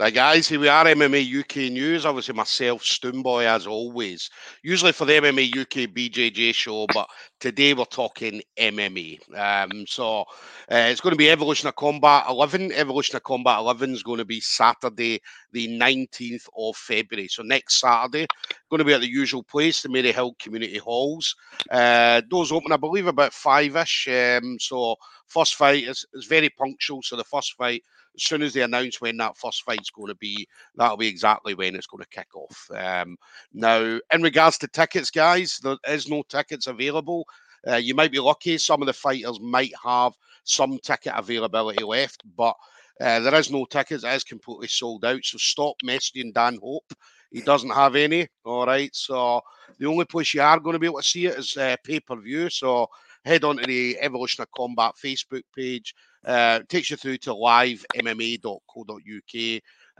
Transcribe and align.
So, 0.00 0.08
guys, 0.12 0.46
here 0.46 0.60
we 0.60 0.68
are, 0.68 0.84
MMA 0.84 1.40
UK 1.40 1.72
News. 1.72 2.06
Obviously, 2.06 2.32
myself, 2.32 2.84
Stoomboy, 2.84 3.46
as 3.46 3.66
always. 3.66 4.30
Usually 4.62 4.92
for 4.92 5.06
the 5.06 5.14
MMA 5.14 5.48
UK 5.60 5.92
BJJ 5.92 6.54
show, 6.54 6.86
but 6.94 7.08
today 7.40 7.74
we're 7.74 7.84
talking 7.84 8.40
MMA. 8.56 9.18
Um, 9.36 9.84
so, 9.88 10.20
uh, 10.20 10.86
it's 10.86 11.00
going 11.00 11.14
to 11.14 11.18
be 11.18 11.28
Evolution 11.28 11.66
of 11.66 11.74
Combat 11.74 12.26
11. 12.28 12.70
Evolution 12.70 13.16
of 13.16 13.24
Combat 13.24 13.58
11 13.58 13.92
is 13.92 14.04
going 14.04 14.18
to 14.18 14.24
be 14.24 14.38
Saturday, 14.38 15.20
the 15.50 15.66
19th 15.66 16.48
of 16.56 16.76
February. 16.76 17.26
So, 17.26 17.42
next 17.42 17.80
Saturday, 17.80 18.28
going 18.70 18.78
to 18.78 18.84
be 18.84 18.94
at 18.94 19.00
the 19.00 19.10
usual 19.10 19.42
place, 19.42 19.82
the 19.82 19.88
Maryhill 19.88 20.38
Community 20.38 20.78
Halls. 20.78 21.34
Uh, 21.72 22.20
doors 22.30 22.52
open, 22.52 22.70
I 22.70 22.76
believe, 22.76 23.08
about 23.08 23.32
five 23.32 23.74
ish. 23.74 24.06
Um, 24.06 24.58
so, 24.60 24.94
first 25.26 25.56
fight 25.56 25.88
is, 25.88 26.06
is 26.14 26.26
very 26.26 26.50
punctual. 26.50 27.02
So, 27.02 27.16
the 27.16 27.24
first 27.24 27.54
fight 27.54 27.82
as 28.18 28.24
soon 28.24 28.42
as 28.42 28.52
they 28.52 28.62
announce 28.62 29.00
when 29.00 29.16
that 29.18 29.36
first 29.36 29.62
fight's 29.62 29.90
going 29.90 30.08
to 30.08 30.14
be, 30.16 30.46
that'll 30.74 30.96
be 30.96 31.06
exactly 31.06 31.54
when 31.54 31.74
it's 31.74 31.86
going 31.86 32.02
to 32.02 32.08
kick 32.08 32.28
off. 32.34 32.68
Um, 32.74 33.16
now, 33.52 33.98
in 34.12 34.22
regards 34.22 34.58
to 34.58 34.68
tickets, 34.68 35.10
guys, 35.10 35.58
there 35.62 35.76
is 35.88 36.08
no 36.08 36.22
tickets 36.28 36.66
available. 36.66 37.24
Uh, 37.66 37.76
you 37.76 37.94
might 37.94 38.12
be 38.12 38.18
lucky; 38.18 38.58
some 38.58 38.82
of 38.82 38.86
the 38.86 38.92
fighters 38.92 39.40
might 39.40 39.72
have 39.82 40.12
some 40.44 40.78
ticket 40.78 41.12
availability 41.14 41.84
left, 41.84 42.22
but 42.36 42.56
uh, 43.00 43.20
there 43.20 43.34
is 43.34 43.50
no 43.50 43.64
tickets. 43.64 44.04
It 44.04 44.08
is 44.08 44.24
completely 44.24 44.68
sold 44.68 45.04
out. 45.04 45.24
So 45.24 45.38
stop 45.38 45.76
messaging 45.84 46.32
Dan 46.34 46.58
Hope. 46.62 46.92
He 47.30 47.42
doesn't 47.42 47.70
have 47.70 47.94
any. 47.94 48.28
All 48.44 48.66
right. 48.66 48.94
So 48.94 49.42
the 49.78 49.86
only 49.86 50.06
place 50.06 50.34
you 50.34 50.40
are 50.40 50.58
going 50.58 50.72
to 50.72 50.78
be 50.78 50.86
able 50.86 50.98
to 50.98 51.04
see 51.04 51.26
it 51.26 51.38
is 51.38 51.56
uh, 51.56 51.76
pay 51.84 52.00
per 52.00 52.16
view. 52.16 52.50
So 52.50 52.88
head 53.24 53.44
on 53.44 53.58
to 53.58 53.66
the 53.66 53.98
Evolution 54.00 54.42
of 54.42 54.50
Combat 54.52 54.94
Facebook 55.02 55.42
page. 55.54 55.94
Uh, 56.24 56.60
takes 56.68 56.90
you 56.90 56.96
through 56.96 57.18
to 57.18 57.30
livemma.co.uk. 57.30 57.84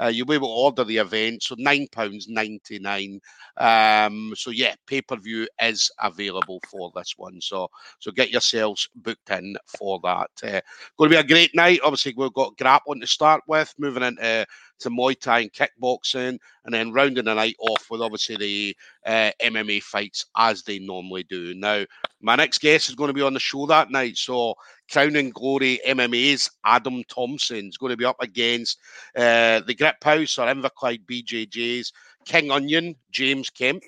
Uh, 0.00 0.06
you'll 0.06 0.27
be 0.27 0.34
able 0.34 0.48
to 0.48 0.52
order 0.52 0.84
the 0.84 0.98
event. 0.98 1.42
So 1.42 1.56
£9.99. 1.56 3.20
Um, 3.56 4.33
so 4.36 4.50
yeah, 4.50 4.75
pay-per-view 4.86 5.48
is 5.60 5.91
available 6.00 6.60
for 6.70 6.92
this 6.94 7.14
one. 7.16 7.41
So 7.41 7.69
so 7.98 8.12
get 8.12 8.30
yourselves 8.30 8.88
booked 8.94 9.30
in 9.30 9.56
for 9.66 9.98
that. 10.05 10.30
Uh, 10.42 10.60
going 10.97 11.10
to 11.10 11.16
be 11.16 11.16
a 11.16 11.25
great 11.25 11.55
night. 11.55 11.80
Obviously, 11.83 12.14
we've 12.16 12.32
got 12.32 12.56
grappling 12.56 13.00
to 13.00 13.06
start 13.06 13.42
with, 13.48 13.75
moving 13.78 14.03
into 14.05 14.47
to 14.80 14.91
Muay 14.91 15.19
Thai 15.19 15.41
and 15.41 15.53
kickboxing, 15.53 16.38
and 16.64 16.75
then 16.75 16.92
rounding 16.92 17.25
the 17.25 17.34
night 17.34 17.56
off 17.58 17.91
with 17.91 18.00
obviously 18.00 18.36
the 18.36 18.77
uh, 19.06 19.32
MMA 19.42 19.82
fights 19.82 20.27
as 20.36 20.62
they 20.62 20.78
normally 20.78 21.25
do. 21.25 21.55
Now, 21.55 21.84
my 22.20 22.36
next 22.36 22.60
guest 22.60 22.88
is 22.88 22.94
going 22.94 23.08
to 23.08 23.14
be 23.14 23.22
on 23.22 23.34
the 23.34 23.41
show 23.41 23.66
that 23.66 23.91
night. 23.91 24.16
So 24.16 24.55
Crown 24.91 25.17
and 25.17 25.34
Glory 25.34 25.81
MMA's 25.86 26.50
Adam 26.64 27.03
Thompson 27.08 27.69
is 27.69 27.77
going 27.77 27.91
to 27.91 27.97
be 27.97 28.05
up 28.05 28.17
against 28.20 28.78
uh, 29.17 29.61
the 29.67 29.75
Grip 29.75 30.03
House 30.03 30.39
or 30.39 30.47
Inverclyde 30.47 31.05
BJJ's 31.06 31.92
King 32.25 32.50
Onion, 32.50 32.94
James 33.11 33.50
Kemp. 33.50 33.83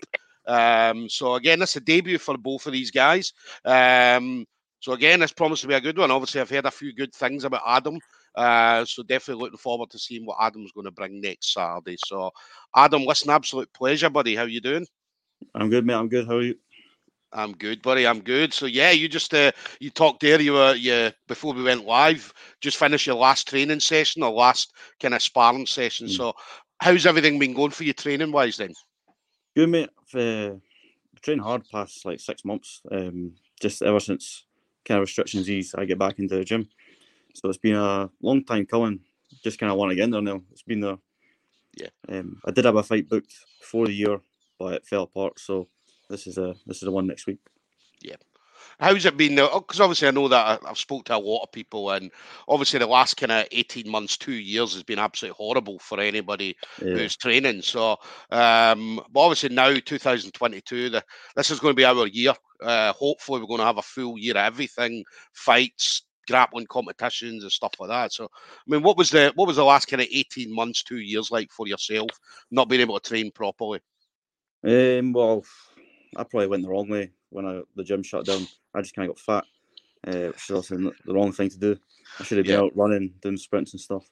Um, 0.47 1.09
so 1.09 1.35
again, 1.35 1.61
that's 1.61 1.77
a 1.77 1.81
debut 1.81 2.19
for 2.19 2.37
both 2.37 2.67
of 2.67 2.73
these 2.73 2.91
guys. 2.91 3.33
Um, 3.65 4.47
so 4.81 4.93
again, 4.93 5.21
this 5.21 5.33
promises 5.33 5.63
to 5.63 5.69
be 5.69 5.75
a 5.75 5.81
good 5.81 5.99
one. 5.99 6.11
Obviously, 6.11 6.41
I've 6.41 6.51
heard 6.51 6.67
a 6.67 6.71
few 6.71 6.95
good 6.95 7.15
things 7.15 7.45
about 7.45 7.63
Adam. 7.67 7.99
Uh, 8.35 8.85
so 8.85 9.03
definitely 9.03 9.43
looking 9.43 9.59
forward 9.59 9.91
to 9.91 9.99
seeing 9.99 10.25
what 10.25 10.39
Adam's 10.41 10.73
going 10.73 10.87
to 10.87 10.91
bring 10.91 11.21
next 11.21 11.53
Saturday. 11.53 11.97
So, 12.07 12.31
Adam, 12.75 13.05
listen, 13.05 13.31
absolute 13.31 13.73
pleasure, 13.73 14.09
buddy. 14.09 14.35
How 14.35 14.45
you 14.45 14.61
doing? 14.61 14.87
I'm 15.55 15.69
good, 15.69 15.85
mate. 15.85 15.95
I'm 15.95 16.09
good. 16.09 16.27
How 16.27 16.37
are 16.37 16.43
you? 16.43 16.55
I'm 17.33 17.53
good, 17.53 17.81
buddy. 17.83 18.07
I'm 18.07 18.21
good. 18.21 18.53
So 18.53 18.67
yeah, 18.67 18.91
you 18.91 19.09
just 19.09 19.33
uh, 19.35 19.53
you 19.79 19.91
talked 19.91 20.21
there. 20.21 20.41
You 20.41 20.55
were 20.55 20.75
yeah 20.75 21.11
before 21.29 21.55
we 21.55 21.63
went 21.63 21.85
live. 21.85 22.33
Just 22.61 22.77
finished 22.77 23.07
your 23.07 23.17
last 23.17 23.49
training 23.49 23.81
session 23.81 24.23
or 24.23 24.31
last 24.31 24.73
kind 25.01 25.15
of 25.15 25.23
sparring 25.23 25.67
session. 25.67 26.09
Mm. 26.09 26.17
So 26.17 26.33
how's 26.81 27.07
everything 27.07 27.39
been 27.39 27.55
going 27.55 27.71
for 27.71 27.85
you 27.85 27.93
training 27.93 28.33
wise 28.33 28.57
then? 28.57 28.75
Good, 29.55 29.69
mate. 29.69 29.91
I've 30.15 30.21
uh, 30.21 30.55
trained 31.23 31.41
hard 31.41 31.69
past 31.71 32.05
like 32.05 32.21
six 32.21 32.45
months. 32.45 32.83
Um, 32.91 33.35
just 33.61 33.83
ever 33.83 34.01
since 34.01 34.45
kind 34.85 34.99
of 34.99 35.03
restrictions 35.03 35.49
ease, 35.49 35.75
I 35.77 35.85
get 35.85 35.99
back 35.99 36.19
into 36.19 36.37
the 36.37 36.45
gym. 36.45 36.69
So 37.35 37.49
it's 37.49 37.59
been 37.59 37.77
a 37.77 38.11
long 38.21 38.45
time 38.45 38.67
coming. 38.67 39.01
Just 39.45 39.59
kind 39.59 39.71
of 39.71 39.79
want 39.79 39.91
to 39.91 39.97
get 39.97 40.05
in 40.05 40.11
there 40.11 40.23
now. 40.23 40.43
It's 40.51 40.63
been 40.63 40.81
there. 40.81 40.99
Yeah. 41.77 41.89
Um, 42.09 42.41
I 42.45 42.51
did 42.51 42.65
have 42.65 42.77
a 42.77 42.83
fight 42.83 43.09
booked 43.09 43.33
before 43.61 43.87
the 43.87 43.93
year, 43.93 44.21
but 44.59 44.75
it 44.75 44.87
fell 44.87 45.05
apart. 45.05 45.39
So 45.39 45.69
this 46.11 46.27
is 46.27 46.37
a 46.37 46.55
this 46.67 46.79
is 46.79 46.83
the 46.83 46.91
one 46.91 47.07
next 47.07 47.27
week. 47.27 47.39
Yeah. 48.03 48.17
How's 48.79 49.05
it 49.05 49.17
been? 49.17 49.35
Though? 49.35 49.61
Because 49.61 49.81
obviously 49.81 50.09
I 50.09 50.11
know 50.11 50.29
that 50.29 50.61
I've 50.67 50.79
spoke 50.79 51.05
to 51.05 51.17
a 51.17 51.19
lot 51.19 51.43
of 51.43 51.53
people, 51.53 51.91
and 51.91 52.11
obviously 52.49 52.79
the 52.79 52.87
last 52.87 53.17
kind 53.17 53.33
of 53.33 53.47
eighteen 53.53 53.91
months, 53.91 54.17
two 54.17 54.33
years 54.33 54.75
has 54.75 54.83
been 54.83 54.99
absolutely 54.99 55.37
horrible 55.37 55.79
for 55.79 56.01
anybody 56.01 56.57
yeah. 56.83 56.95
who's 56.95 57.17
training. 57.17 57.63
So, 57.63 57.93
um, 58.31 59.01
but 59.13 59.21
obviously 59.21 59.51
now 59.51 59.75
2022, 59.75 60.91
the, 60.91 61.05
this 61.37 61.51
is 61.51 61.61
going 61.61 61.73
to 61.73 61.77
be 61.77 61.85
our 61.85 62.07
year. 62.07 62.33
Uh, 62.63 62.93
hopefully, 62.95 63.41
we're 63.41 63.47
going 63.47 63.61
to 63.61 63.67
have 63.67 63.79
a 63.79 63.83
full 63.83 64.19
year 64.19 64.33
of 64.33 64.45
everything, 64.45 65.05
fights, 65.35 66.03
grappling 66.27 66.67
competitions 66.67 67.43
and 67.43 67.53
stuff 67.53 67.73
like 67.79 67.91
that. 67.91 68.13
So, 68.13 68.25
I 68.25 68.29
mean, 68.67 68.83
what 68.83 68.97
was 68.97 69.11
the 69.11 69.33
what 69.35 69.47
was 69.47 69.57
the 69.57 69.65
last 69.65 69.89
kind 69.89 70.01
of 70.01 70.09
eighteen 70.11 70.55
months, 70.55 70.83
two 70.83 70.99
years 71.01 71.31
like 71.31 71.51
for 71.51 71.67
yourself, 71.67 72.11
not 72.51 72.69
being 72.69 72.81
able 72.81 72.99
to 72.99 73.09
train 73.09 73.31
properly? 73.31 73.81
Um, 74.63 75.13
well, 75.13 75.45
I 76.17 76.25
probably 76.25 76.49
went 76.49 76.63
the 76.63 76.69
wrong 76.71 76.89
way 76.89 77.11
when 77.31 77.47
I, 77.47 77.63
the 77.77 77.85
gym 77.85 78.03
shut 78.03 78.27
down. 78.27 78.47
I 78.75 78.81
just 78.81 78.95
kind 78.95 79.09
of 79.09 79.17
got 79.17 79.25
fat, 79.25 79.45
uh, 80.07 80.29
which 80.29 80.51
is 80.51 80.57
also 80.57 80.77
the 80.77 81.15
wrong 81.15 81.33
thing 81.33 81.51
to 81.51 81.59
do. 81.59 81.77
I 82.19 82.25
should 82.25 82.39
have 82.39 82.47
been 82.47 82.59
yeah. 82.59 82.67
out 82.67 82.77
running, 82.77 83.15
doing 83.23 83.37
sprints 83.37 83.73
and 83.73 83.81
stuff. 83.81 84.05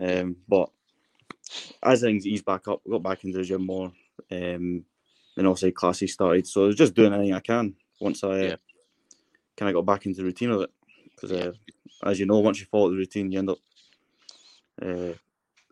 Um, 0.00 0.36
but 0.48 0.70
as 1.82 2.00
things 2.00 2.26
eased 2.26 2.44
back 2.44 2.68
up, 2.68 2.80
I 2.86 2.90
got 2.90 3.02
back 3.02 3.24
into 3.24 3.38
the 3.38 3.44
gym 3.44 3.66
more. 3.66 3.92
Um, 4.30 4.84
and 5.36 5.46
also 5.46 5.70
classes 5.70 6.12
started, 6.12 6.46
so 6.46 6.64
I 6.64 6.66
was 6.66 6.76
just 6.76 6.94
doing 6.94 7.12
anything 7.12 7.34
I 7.34 7.40
can 7.40 7.74
once 8.00 8.22
I 8.22 8.42
yeah. 8.42 8.56
kind 9.56 9.70
of 9.70 9.74
got 9.74 9.86
back 9.86 10.06
into 10.06 10.18
the 10.18 10.24
routine 10.24 10.50
of 10.50 10.62
it. 10.62 10.70
Because 11.14 11.32
uh, 11.32 11.52
as 12.04 12.20
you 12.20 12.26
know, 12.26 12.40
once 12.40 12.60
you 12.60 12.66
follow 12.66 12.90
the 12.90 12.96
routine, 12.96 13.32
you 13.32 13.38
end 13.38 13.50
up. 13.50 13.58
Uh, 14.80 15.14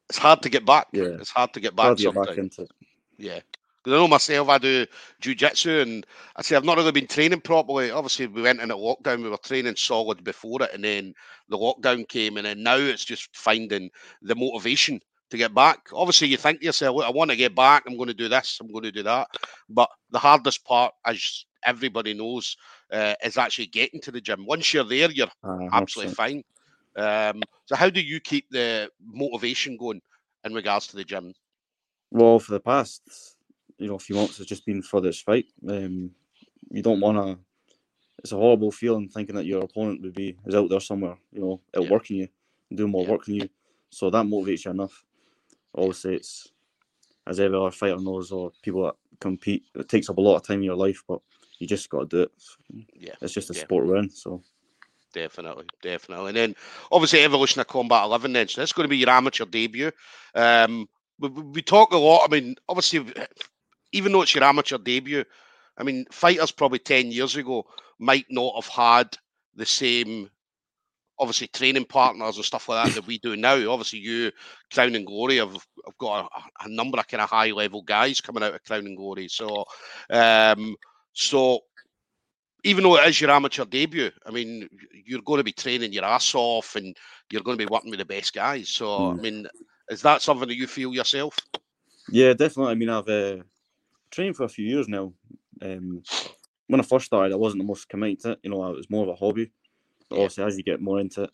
it's 0.08 0.19
hard 0.19 0.42
to 0.42 0.48
get 0.48 0.64
back. 0.64 0.88
Yeah, 0.92 1.16
it's 1.20 1.31
hard 1.31 1.52
to 1.54 1.60
get 1.60 1.76
back. 1.76 1.97
To 1.97 2.02
get 2.02 2.14
back 2.14 2.38
into 2.38 2.62
it. 2.62 2.70
Yeah. 3.19 3.41
Because 3.82 3.96
I 3.96 4.00
know 4.00 4.08
myself, 4.08 4.48
I 4.48 4.58
do 4.58 4.86
jujitsu, 5.22 5.82
and 5.82 6.06
I 6.36 6.42
say 6.42 6.56
I've 6.56 6.64
not 6.64 6.76
really 6.76 6.92
been 6.92 7.06
training 7.06 7.41
properly. 7.41 7.91
Obviously, 7.91 8.26
we 8.26 8.42
went 8.42 8.60
in 8.60 8.70
into 8.70 8.76
lockdown, 8.76 9.22
we 9.22 9.30
were 9.30 9.38
training 9.38 9.76
solid 9.76 10.22
before 10.22 10.62
it, 10.62 10.70
and 10.74 10.84
then 10.84 11.14
the 11.48 11.56
lockdown 11.56 12.06
came, 12.06 12.36
and 12.36 12.46
then 12.46 12.62
now 12.62 12.76
it's 12.76 13.04
just 13.04 13.34
finding 13.34 13.90
the 14.22 14.34
motivation 14.34 15.00
to 15.30 15.36
get 15.38 15.54
back. 15.54 15.88
Obviously, 15.94 16.28
you 16.28 16.36
think 16.36 16.60
to 16.60 16.66
yourself, 16.66 17.02
I 17.02 17.10
want 17.10 17.30
to 17.30 17.36
get 17.36 17.54
back, 17.54 17.84
I'm 17.86 17.96
going 17.96 18.08
to 18.08 18.14
do 18.14 18.28
this, 18.28 18.58
I'm 18.60 18.70
going 18.70 18.84
to 18.84 18.92
do 18.92 19.02
that. 19.04 19.28
But 19.69 19.88
the 20.10 20.19
hardest 20.19 20.64
part, 20.64 20.92
as 21.06 21.46
everybody 21.64 22.12
knows, 22.12 22.56
uh, 22.92 23.14
is 23.24 23.38
actually 23.38 23.66
getting 23.66 24.00
to 24.02 24.10
the 24.10 24.20
gym. 24.20 24.44
Once 24.44 24.74
you're 24.74 24.84
there, 24.84 25.10
you're 25.10 25.28
uh, 25.42 25.69
absolutely 25.72 26.14
fine. 26.14 26.42
Um, 26.96 27.42
so, 27.64 27.76
how 27.76 27.88
do 27.88 28.00
you 28.00 28.20
keep 28.20 28.46
the 28.50 28.90
motivation 29.02 29.76
going 29.78 30.02
in 30.44 30.52
regards 30.52 30.88
to 30.88 30.96
the 30.96 31.04
gym? 31.04 31.32
Well, 32.10 32.40
for 32.40 32.52
the 32.52 32.60
past 32.60 33.36
you 33.80 33.88
know, 33.88 33.94
a 33.94 33.98
few 33.98 34.14
months 34.14 34.38
has 34.38 34.46
just 34.46 34.66
been 34.66 34.82
for 34.82 35.00
this 35.00 35.20
fight. 35.20 35.46
Um, 35.68 36.10
you 36.70 36.82
don't 36.82 37.00
want 37.00 37.16
to. 37.16 37.38
It's 38.18 38.32
a 38.32 38.36
horrible 38.36 38.70
feeling 38.70 39.08
thinking 39.08 39.34
that 39.36 39.46
your 39.46 39.64
opponent 39.64 40.02
would 40.02 40.14
be 40.14 40.36
is 40.44 40.54
out 40.54 40.68
there 40.68 40.80
somewhere, 40.80 41.16
you 41.32 41.41
know, 41.41 41.60
outworking 41.74 42.19
yeah. 42.19 42.26
you, 42.70 42.76
doing 42.76 42.90
more 42.90 43.04
yeah. 43.04 43.10
work 43.10 43.24
than 43.24 43.36
you. 43.36 43.48
So 43.88 44.10
that 44.10 44.26
motivates 44.26 44.66
you 44.66 44.72
enough. 44.72 45.04
Obviously, 45.74 46.16
it's 46.16 46.52
as 47.26 47.40
every 47.40 47.56
other 47.56 47.70
fighter 47.70 47.96
knows, 47.96 48.30
or 48.30 48.52
people 48.62 48.84
that 48.84 48.94
compete, 49.20 49.64
it 49.75 49.88
takes 49.88 50.10
up 50.10 50.19
a 50.19 50.20
lot 50.20 50.37
of 50.37 50.43
time 50.43 50.58
in 50.58 50.64
your 50.64 50.76
life, 50.76 51.02
but 51.08 51.20
you 51.58 51.66
just 51.66 51.88
got 51.88 52.10
to 52.10 52.16
do 52.16 52.22
it. 52.22 52.32
Yeah, 52.94 53.14
it's 53.22 53.32
just 53.32 53.50
a 53.50 53.55
yeah. 53.55 53.62
sport 53.62 53.87
we're 53.87 53.96
in. 53.96 54.10
So 54.10 54.43
definitely, 55.14 55.64
definitely. 55.81 56.28
And 56.28 56.37
then 56.37 56.56
obviously 56.93 57.25
Evolution 57.25 57.60
of 57.60 57.69
Combat 57.69 58.05
11. 58.05 58.32
Then 58.32 58.49
so 58.49 58.60
that's 58.60 58.72
going 58.72 58.84
to 58.84 58.90
be 58.90 58.99
your 58.99 59.10
amateur 59.10 59.46
debut. 59.46 59.93
Um, 60.34 60.88
we, 61.19 61.28
we 61.28 61.62
talk 61.62 61.93
a 61.93 61.99
lot. 61.99 62.28
I 62.28 62.28
mean, 62.28 62.56
obviously 62.69 63.12
even 63.92 64.12
though 64.12 64.22
it's 64.22 64.34
your 64.34 64.44
amateur 64.44 64.78
debut, 64.78 65.25
I 65.76 65.82
mean, 65.82 66.04
fighters 66.10 66.50
probably 66.50 66.78
10 66.78 67.10
years 67.10 67.37
ago 67.37 67.64
might 67.98 68.26
not 68.31 68.54
have 68.54 68.66
had 68.66 69.19
the 69.54 69.66
same, 69.66 70.31
obviously, 71.19 71.48
training 71.48 71.87
partners 71.87 72.37
and 72.37 72.44
stuff 72.44 72.69
like 72.69 72.87
that 72.87 72.94
that 72.94 73.06
we 73.06 73.19
do 73.19 73.37
now. 73.37 73.70
Obviously, 73.70 74.00
you, 74.00 74.31
Crown 74.72 74.94
and 74.94 75.06
Glory, 75.06 75.37
have, 75.37 75.52
have 75.52 75.98
got 75.98 76.26
a, 76.26 76.66
a 76.66 76.69
number 76.69 76.98
of 76.98 77.08
kind 77.08 77.22
of 77.22 77.31
high 77.31 77.50
level 77.50 77.82
guys 77.82 78.20
coming 78.20 78.42
out 78.42 78.54
of 78.54 78.64
Crown 78.64 78.87
and 78.87 78.96
Glory. 78.96 79.28
So, 79.28 79.64
um, 80.10 80.76
so 81.12 81.60
even 82.64 82.84
though 82.84 82.96
it 82.96 83.08
is 83.08 83.20
your 83.20 83.31
amateur 83.31 83.64
debut, 83.64 84.10
I 84.26 84.31
mean, 84.31 84.69
you're 85.06 85.22
going 85.22 85.38
to 85.38 85.44
be 85.44 85.52
training 85.52 85.93
your 85.93 86.04
ass 86.04 86.34
off 86.34 86.76
and 86.76 86.96
you're 87.31 87.43
going 87.43 87.58
to 87.58 87.64
be 87.64 87.70
working 87.70 87.90
with 87.90 88.00
the 88.00 88.04
best 88.04 88.34
guys. 88.34 88.69
So, 88.69 88.86
mm. 88.86 89.19
I 89.19 89.22
mean, 89.22 89.46
is 89.88 90.02
that 90.02 90.22
something 90.22 90.48
that 90.48 90.56
you 90.56 90.66
feel 90.66 90.93
yourself? 90.93 91.36
Yeah, 92.10 92.32
definitely. 92.32 92.72
I 92.72 92.75
mean, 92.75 92.90
I've 92.90 93.08
uh, 93.08 93.36
trained 94.10 94.36
for 94.36 94.44
a 94.44 94.48
few 94.48 94.66
years 94.66 94.88
now. 94.88 95.12
Um, 95.62 96.02
when 96.66 96.80
I 96.80 96.84
first 96.84 97.06
started, 97.06 97.32
I 97.32 97.36
wasn't 97.36 97.62
the 97.62 97.66
most 97.66 97.88
committed 97.88 98.20
to 98.20 98.30
it. 98.32 98.40
You 98.42 98.50
know, 98.50 98.64
it 98.66 98.76
was 98.76 98.90
more 98.90 99.02
of 99.04 99.08
a 99.10 99.14
hobby. 99.14 99.50
But 100.08 100.16
obviously, 100.16 100.44
as 100.44 100.56
you 100.56 100.62
get 100.62 100.80
more 100.80 101.00
into 101.00 101.24
it, 101.24 101.30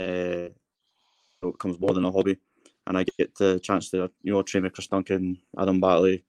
uh, 0.00 1.46
it 1.46 1.52
becomes 1.52 1.80
more 1.80 1.94
than 1.94 2.04
a 2.04 2.12
hobby. 2.12 2.38
and 2.86 2.96
I 2.96 3.04
get 3.18 3.34
the 3.36 3.60
chance 3.60 3.90
to 3.90 4.10
you 4.22 4.32
know 4.32 4.42
train 4.42 4.64
with 4.64 4.72
Chris 4.72 4.86
Duncan, 4.86 5.38
Adam 5.58 5.80
Batley, 5.80 6.24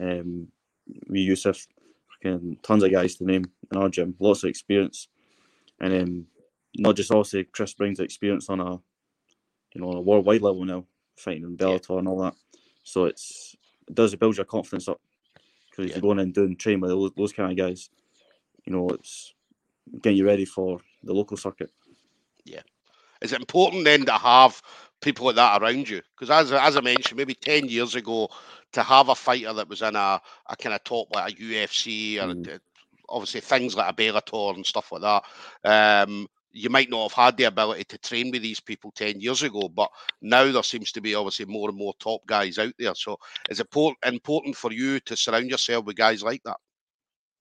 um, 0.00 0.48
we 1.08 1.20
Yusuf, 1.20 1.66
tons 2.22 2.82
of 2.82 2.92
guys 2.92 3.16
to 3.16 3.24
name 3.24 3.44
in 3.70 3.78
our 3.78 3.88
gym, 3.88 4.14
lots 4.18 4.44
of 4.44 4.50
experience, 4.50 5.08
and 5.80 5.94
um, 5.94 6.26
not 6.76 6.96
just 6.96 7.10
also 7.10 7.42
Chris 7.52 7.74
brings 7.74 8.00
experience 8.00 8.48
on 8.48 8.60
a 8.60 8.72
you 9.74 9.80
know 9.80 9.88
on 9.88 9.96
a 9.96 10.00
worldwide 10.00 10.42
level 10.42 10.64
now, 10.64 10.84
fighting 11.16 11.44
in 11.44 11.56
Bellator 11.56 11.90
yeah. 11.90 11.98
and 11.98 12.08
all 12.08 12.20
that. 12.22 12.34
So 12.82 13.06
it's 13.06 13.56
it 13.88 13.94
does 13.94 14.14
build 14.14 14.36
your 14.36 14.46
confidence 14.46 14.88
up 14.88 15.00
because 15.72 15.90
yeah. 15.90 15.96
you're 15.96 16.02
going 16.02 16.18
and 16.18 16.34
doing 16.34 16.56
training 16.56 16.80
with 16.80 16.90
those, 16.90 17.10
those 17.16 17.32
kind 17.32 17.50
of 17.50 17.56
guys. 17.56 17.90
You 18.64 18.72
know, 18.72 18.88
it's 18.90 19.34
getting 20.00 20.18
you 20.18 20.26
ready 20.26 20.44
for 20.44 20.80
the 21.02 21.12
local 21.12 21.36
circuit. 21.36 21.70
Yeah. 22.44 22.60
Is 23.20 23.32
it 23.32 23.40
important 23.40 23.84
then 23.84 24.04
to 24.04 24.12
have 24.12 24.60
people 25.00 25.26
like 25.26 25.36
that 25.36 25.60
around 25.62 25.88
you? 25.88 26.02
Because 26.14 26.30
as 26.30 26.52
as 26.52 26.76
I 26.76 26.80
mentioned, 26.80 27.16
maybe 27.16 27.34
ten 27.34 27.68
years 27.68 27.94
ago, 27.94 28.28
to 28.72 28.82
have 28.82 29.08
a 29.08 29.14
fighter 29.14 29.52
that 29.52 29.68
was 29.68 29.82
in 29.82 29.96
a, 29.96 30.20
a 30.46 30.56
kind 30.56 30.74
of 30.74 30.84
top 30.84 31.08
like 31.14 31.32
a 31.32 31.36
UFC 31.36 32.16
or 32.18 32.34
mm. 32.34 32.58
obviously 33.08 33.40
things 33.40 33.76
like 33.76 33.90
a 33.90 33.94
Bellator 33.94 34.54
and 34.54 34.66
stuff 34.66 34.92
like 34.92 35.02
that. 35.02 35.22
Um, 36.08 36.28
you 36.52 36.70
might 36.70 36.90
not 36.90 37.10
have 37.10 37.24
had 37.24 37.36
the 37.36 37.44
ability 37.44 37.84
to 37.84 37.98
train 37.98 38.30
with 38.30 38.42
these 38.42 38.60
people 38.60 38.92
10 38.92 39.20
years 39.20 39.42
ago, 39.42 39.68
but 39.68 39.90
now 40.20 40.50
there 40.50 40.62
seems 40.62 40.92
to 40.92 41.00
be 41.00 41.14
obviously 41.14 41.46
more 41.46 41.68
and 41.68 41.78
more 41.78 41.94
top 41.98 42.24
guys 42.26 42.58
out 42.58 42.74
there. 42.78 42.94
So 42.94 43.18
is 43.48 43.60
it 43.60 43.68
important 44.04 44.56
for 44.56 44.72
you 44.72 45.00
to 45.00 45.16
surround 45.16 45.50
yourself 45.50 45.84
with 45.84 45.96
guys 45.96 46.22
like 46.22 46.42
that? 46.44 46.58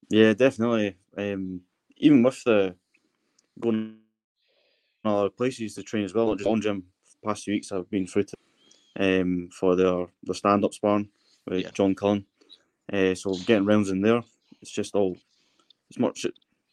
Yeah, 0.10 0.34
definitely. 0.34 0.98
Um, 1.18 1.62
even 1.98 2.24
with 2.24 2.44
the 2.44 2.76
going 3.60 3.98
other 5.04 5.30
places 5.30 5.76
to 5.76 5.84
train 5.84 6.06
as 6.06 6.14
well, 6.14 6.36
just 6.36 6.48
on 6.48 6.62
gym 6.62 6.84
past 7.24 7.44
few 7.44 7.54
weeks 7.54 7.72
I've 7.72 7.90
been 7.90 8.08
through 8.08 8.24
to 8.24 8.36
um, 9.00 9.50
for 9.52 9.76
their, 9.76 10.08
their 10.24 10.36
stand 10.36 10.66
up 10.66 10.74
sparring 10.74 11.10
with 11.48 11.62
yeah. 11.62 11.72
John 11.74 11.96
Cullen. 11.96 12.26
Uh, 12.92 13.16
so 13.16 13.34
getting 13.46 13.66
rounds 13.66 13.90
in 13.90 14.02
there, 14.02 14.24
it's 14.62 14.72
just 14.72 14.96
all 14.96 15.18
it's 15.90 16.00
much 16.00 16.26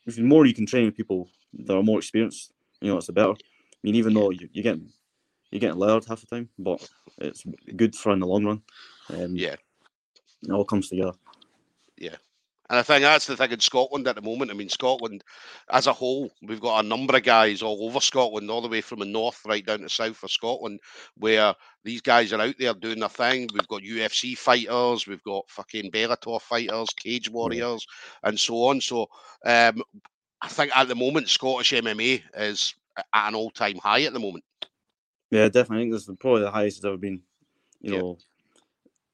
the 0.06 0.23
more 0.23 0.46
you 0.46 0.55
can 0.55 0.67
train 0.67 0.87
with 0.87 0.96
people 0.96 1.29
that 1.55 1.77
are 1.77 1.83
more 1.83 1.99
experienced, 1.99 2.53
you 2.81 2.91
know, 2.91 2.99
it's 2.99 3.06
the 3.06 3.12
better. 3.12 3.33
I 3.33 3.81
mean, 3.83 3.95
even 3.95 4.15
though 4.15 4.31
you, 4.31 4.49
you're 4.53 4.62
getting 4.62 4.91
you're 5.50 5.61
getting 5.61 5.79
loud 5.79 6.05
half 6.05 6.21
the 6.21 6.27
time, 6.27 6.49
but 6.59 6.89
it's 7.19 7.45
good 7.77 7.95
for 7.95 8.12
in 8.12 8.21
the 8.21 8.27
long 8.27 8.45
run. 8.45 8.62
Um, 9.11 9.37
yeah, 9.37 9.56
it 10.43 10.50
all 10.50 10.65
comes 10.65 10.89
together. 10.89 11.12
Yeah, 11.97 12.17
and 12.71 12.79
I 12.79 12.83
think 12.83 13.03
that's 13.03 13.27
the 13.27 13.37
thing 13.37 13.53
in 13.53 13.61
Scotland 13.61 14.06
at 14.09 14.15
the 14.15 14.21
moment. 14.21 14.50
I 14.50 14.55
mean, 14.55 14.69
Scotland 14.69 15.25
as 15.71 15.87
a 15.87 15.93
whole, 15.93 16.31
we've 16.43 16.61
got 16.61 16.85
a 16.85 16.89
number 16.89 17.17
of 17.17 17.23
guys 17.23 17.62
all 17.62 17.87
over 17.87 18.00
Scotland, 18.00 18.50
all 18.50 18.61
the 18.61 18.69
way 18.69 18.83
from 18.83 18.99
the 18.99 19.06
north 19.06 19.41
right 19.47 19.65
down 19.65 19.81
to 19.81 19.89
south 19.89 20.23
of 20.23 20.31
Scotland, 20.31 20.79
where 21.17 21.55
these 21.85 22.03
guys 22.03 22.33
are 22.33 22.41
out 22.43 22.56
there 22.59 22.75
doing 22.75 23.00
their 23.00 23.09
thing. 23.09 23.49
We've 23.55 23.69
got 23.69 23.83
UFC 23.83 24.37
fighters, 24.37 25.06
we've 25.06 25.23
got 25.23 25.49
fucking 25.49 25.91
Bellator 25.91 26.41
fighters, 26.43 26.91
cage 26.91 27.31
warriors, 27.31 27.87
and 28.23 28.39
so 28.39 28.55
on. 28.65 28.83
So 28.83 29.06
um, 29.47 29.83
I 30.40 30.49
think 30.49 30.76
at 30.76 30.88
the 30.88 30.94
moment, 30.94 31.29
Scottish 31.29 31.73
MMA 31.73 32.23
is 32.37 32.75
at 32.96 33.29
an 33.29 33.35
all 33.35 33.50
time 33.50 33.76
high 33.79 34.02
at 34.02 34.12
the 34.12 34.20
moment. 34.20 34.44
Yeah, 35.31 35.49
definitely. 35.49 35.76
I 35.76 35.81
think 35.82 35.93
this 35.93 36.08
is 36.08 36.17
probably 36.19 36.43
the 36.43 36.50
highest 36.50 36.79
it's 36.79 36.85
ever 36.85 36.96
been. 36.96 37.20
You 37.81 37.93
yeah. 37.93 37.99
know, 37.99 38.19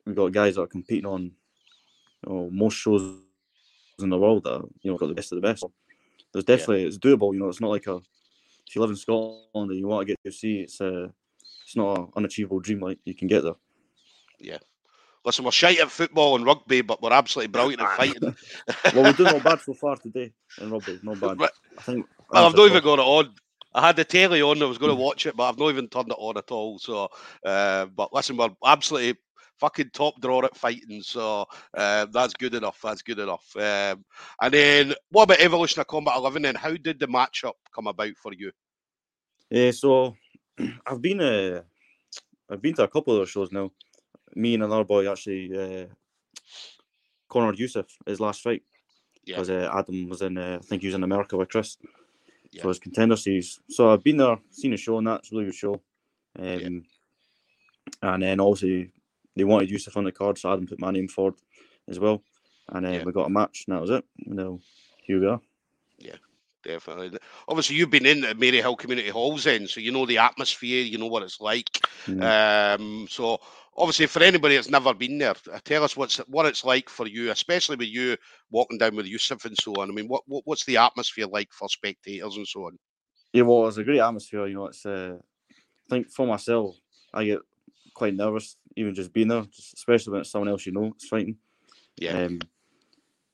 we've 0.06 0.16
got 0.16 0.32
guys 0.32 0.54
that 0.54 0.62
are 0.62 0.66
competing 0.66 1.06
on 1.06 1.22
you 1.22 1.32
know, 2.32 2.48
most 2.50 2.74
shows 2.74 3.20
in 4.00 4.10
the 4.10 4.18
world 4.18 4.44
that 4.44 4.54
are, 4.54 4.64
you 4.82 4.90
know 4.90 4.96
got 4.96 5.08
the 5.08 5.14
best 5.14 5.32
of 5.32 5.36
the 5.36 5.46
best. 5.46 5.64
There's 6.32 6.44
definitely 6.44 6.82
yeah. 6.82 6.88
it's 6.88 6.98
doable. 6.98 7.32
You 7.32 7.40
know, 7.40 7.48
it's 7.48 7.60
not 7.60 7.70
like 7.70 7.86
a 7.86 8.00
if 8.66 8.74
you 8.74 8.80
live 8.80 8.90
in 8.90 8.96
Scotland 8.96 9.70
and 9.70 9.78
you 9.78 9.86
want 9.86 10.06
to 10.06 10.12
get 10.12 10.22
to 10.24 10.32
see, 10.32 10.60
it's 10.60 10.80
a 10.80 11.12
it's 11.64 11.76
not 11.76 11.98
an 11.98 12.08
unachievable 12.16 12.60
dream. 12.60 12.80
Like 12.80 12.98
you 13.04 13.14
can 13.14 13.28
get 13.28 13.42
there. 13.42 13.56
Yeah. 14.38 14.58
Listen, 15.24 15.44
we're 15.44 15.52
shite 15.52 15.80
at 15.80 15.90
football 15.90 16.36
and 16.36 16.44
rugby, 16.44 16.82
but 16.82 17.02
we're 17.02 17.12
absolutely 17.12 17.50
brilliant 17.52 17.80
at 17.80 17.96
fighting. 17.96 18.36
well, 18.94 19.04
we're 19.04 19.12
doing 19.12 19.32
not 19.32 19.42
bad 19.44 19.60
so 19.60 19.72
far 19.72 19.96
today 19.96 20.32
in 20.60 20.70
rugby. 20.70 21.00
Not 21.02 21.20
bad. 21.20 21.38
But, 21.38 21.52
I 21.78 21.82
think. 21.82 22.06
Well, 22.30 22.46
I've 22.46 22.56
not 22.56 22.66
even 22.66 22.82
got 22.82 22.98
it 22.98 23.02
on. 23.02 23.34
I 23.74 23.86
had 23.86 23.96
the 23.96 24.04
telly 24.04 24.42
on. 24.42 24.62
I 24.62 24.66
was 24.66 24.78
going 24.78 24.94
to 24.94 25.02
watch 25.02 25.26
it, 25.26 25.36
but 25.36 25.48
I've 25.48 25.58
not 25.58 25.70
even 25.70 25.88
turned 25.88 26.10
it 26.10 26.16
on 26.18 26.36
at 26.36 26.50
all. 26.50 26.78
So, 26.78 27.08
uh, 27.44 27.86
but 27.86 28.12
listen, 28.12 28.36
we're 28.36 28.50
absolutely 28.64 29.18
fucking 29.58 29.90
top 29.92 30.20
drawer 30.20 30.44
at 30.44 30.56
fighting. 30.56 31.02
So 31.02 31.46
uh, 31.76 32.06
that's 32.12 32.34
good 32.34 32.54
enough. 32.54 32.80
That's 32.82 33.02
good 33.02 33.18
enough. 33.18 33.44
Um, 33.56 34.04
and 34.40 34.54
then 34.54 34.94
what 35.10 35.24
about 35.24 35.40
Evolution 35.40 35.80
of 35.80 35.86
Combat 35.86 36.16
11? 36.16 36.42
Then 36.42 36.54
how 36.54 36.76
did 36.76 37.00
the 37.00 37.08
matchup 37.08 37.54
come 37.74 37.86
about 37.86 38.16
for 38.16 38.32
you? 38.32 38.52
Yeah, 39.50 39.70
so 39.70 40.16
I've 40.86 41.02
been 41.02 41.20
uh, 41.20 41.62
I've 42.50 42.62
been 42.62 42.74
to 42.74 42.84
a 42.84 42.88
couple 42.88 43.20
of 43.20 43.30
shows 43.30 43.50
now. 43.52 43.70
Me 44.34 44.54
and 44.54 44.62
another 44.62 44.84
boy 44.84 45.10
actually 45.10 45.50
uh, 45.56 45.86
cornered 47.28 47.58
Yusuf 47.58 47.86
his 48.06 48.20
last 48.20 48.42
fight 48.42 48.62
because 49.24 49.48
yeah. 49.48 49.66
uh, 49.66 49.78
Adam 49.78 50.08
was 50.08 50.22
in. 50.22 50.38
Uh, 50.38 50.58
I 50.60 50.64
think 50.64 50.82
he 50.82 50.88
was 50.88 50.94
in 50.94 51.04
America 51.04 51.36
with 51.36 51.48
Chris. 51.48 51.76
Yeah. 52.50 52.62
So 52.62 52.68
his 52.68 52.78
contender 52.78 53.16
series. 53.16 53.60
So 53.68 53.90
I've 53.92 54.04
been 54.04 54.16
there, 54.16 54.38
seen 54.50 54.72
a 54.72 54.76
show, 54.76 54.98
and 54.98 55.06
that's 55.06 55.32
a 55.32 55.34
really 55.34 55.46
good 55.46 55.54
show. 55.54 55.74
Um, 56.38 56.84
yeah. 58.02 58.14
And 58.14 58.22
then 58.22 58.40
obviously 58.40 58.90
they 59.36 59.44
wanted 59.44 59.70
Yusuf 59.70 59.96
on 59.96 60.04
the 60.04 60.12
card, 60.12 60.38
so 60.38 60.52
Adam 60.52 60.66
put 60.66 60.80
my 60.80 60.90
name 60.90 61.08
forward 61.08 61.34
as 61.88 61.98
well. 61.98 62.22
And 62.68 62.86
uh, 62.86 62.90
yeah. 62.90 63.04
we 63.04 63.12
got 63.12 63.26
a 63.26 63.30
match, 63.30 63.64
and 63.66 63.76
that 63.76 63.80
was 63.80 63.90
it. 63.90 64.04
You 64.16 64.34
know, 64.34 64.60
here 65.02 65.20
we 65.20 65.26
are. 65.26 65.40
Yeah, 65.98 66.16
definitely. 66.64 67.18
Obviously, 67.48 67.76
you've 67.76 67.90
been 67.90 68.06
in 68.06 68.22
the 68.22 68.34
Maryhill 68.34 68.78
Community 68.78 69.10
Halls 69.10 69.44
then, 69.44 69.66
so 69.66 69.80
you 69.80 69.92
know 69.92 70.06
the 70.06 70.18
atmosphere, 70.18 70.82
you 70.82 70.98
know 70.98 71.06
what 71.06 71.22
it's 71.22 71.40
like. 71.40 71.86
Mm. 72.06 72.78
Um, 72.78 73.06
so, 73.08 73.38
obviously, 73.76 74.06
for 74.06 74.22
anybody 74.22 74.56
that's 74.56 74.70
never 74.70 74.94
been 74.94 75.18
there, 75.18 75.34
uh, 75.52 75.60
tell 75.64 75.84
us 75.84 75.96
what's 75.96 76.16
what 76.28 76.46
it's 76.46 76.64
like 76.64 76.88
for 76.88 77.06
you, 77.06 77.30
especially 77.30 77.76
with 77.76 77.88
you 77.88 78.16
walking 78.50 78.78
down 78.78 78.96
with 78.96 79.06
Yusuf 79.06 79.44
and 79.44 79.56
so 79.60 79.74
on. 79.74 79.90
I 79.90 79.92
mean, 79.92 80.08
what, 80.08 80.22
what 80.26 80.42
what's 80.46 80.64
the 80.64 80.76
atmosphere 80.76 81.26
like 81.26 81.52
for 81.52 81.68
spectators 81.68 82.36
and 82.36 82.46
so 82.46 82.66
on? 82.66 82.78
Yeah, 83.32 83.42
well, 83.42 83.66
it's 83.68 83.76
a 83.76 83.84
great 83.84 84.00
atmosphere. 84.00 84.46
You 84.46 84.54
know, 84.54 84.66
it's 84.66 84.86
uh, 84.86 85.16
I 85.50 85.90
think 85.90 86.10
for 86.10 86.26
myself, 86.26 86.76
I 87.12 87.24
get 87.24 87.40
quite 87.94 88.14
nervous, 88.14 88.56
even 88.76 88.94
just 88.94 89.12
being 89.12 89.28
there, 89.28 89.44
especially 89.74 90.12
when 90.12 90.20
it's 90.22 90.30
someone 90.30 90.48
else 90.48 90.66
you 90.66 90.72
know 90.72 90.92
is 90.96 91.08
fighting. 91.08 91.36
Yeah. 91.96 92.24
Um, 92.24 92.40